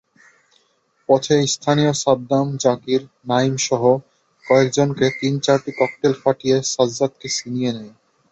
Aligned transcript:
পথে 1.09 1.35
স্থানীয় 1.47 1.93
সাদ্দাম, 2.03 2.47
জাকির, 2.57 3.01
নাঈমসহ 3.25 3.81
কয়েকজন 4.45 4.87
তিন-চারটি 5.19 5.71
ককটেল 5.79 6.13
ফাটিয়ে 6.21 6.57
সাজ্জাদকে 6.73 7.27
ছিনিয়ে 7.37 7.71
নেয়। 7.75 7.93